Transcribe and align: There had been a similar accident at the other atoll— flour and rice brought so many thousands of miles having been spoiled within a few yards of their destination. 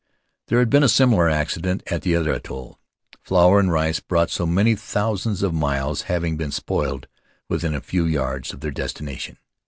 There 0.47 0.57
had 0.57 0.71
been 0.71 0.81
a 0.81 0.89
similar 0.89 1.29
accident 1.29 1.83
at 1.85 2.01
the 2.01 2.15
other 2.15 2.31
atoll— 2.33 2.79
flour 3.23 3.59
and 3.59 3.71
rice 3.71 3.99
brought 3.99 4.31
so 4.31 4.47
many 4.47 4.75
thousands 4.75 5.43
of 5.43 5.53
miles 5.53 6.01
having 6.09 6.37
been 6.37 6.51
spoiled 6.51 7.07
within 7.47 7.75
a 7.75 7.81
few 7.81 8.05
yards 8.05 8.51
of 8.51 8.61
their 8.61 8.71
destination. 8.71 9.37